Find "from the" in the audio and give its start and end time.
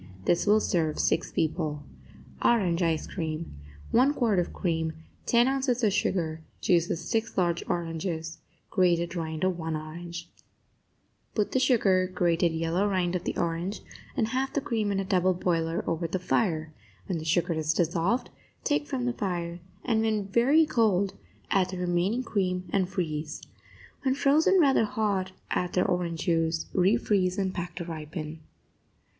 18.87-19.13